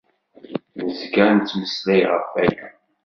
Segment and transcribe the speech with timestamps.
[0.83, 2.67] Nezga nettmeslay ɣef waya.